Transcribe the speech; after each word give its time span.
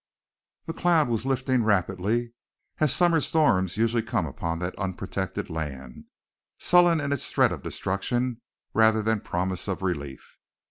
The 0.65 0.73
cloud 0.73 1.09
was 1.09 1.27
lifting 1.27 1.63
rapidly, 1.63 2.33
as 2.79 2.91
summer 2.91 3.19
storms 3.21 3.77
usually 3.77 4.01
come 4.01 4.25
upon 4.25 4.57
that 4.57 4.73
unprotected 4.79 5.47
land, 5.51 6.05
sullen 6.57 6.99
in 6.99 7.11
its 7.13 7.29
threat 7.31 7.51
of 7.51 7.61
destruction 7.61 8.41
rather 8.73 9.03
than 9.03 9.21
promise 9.21 9.67
of 9.67 9.83
relief. 9.83 10.39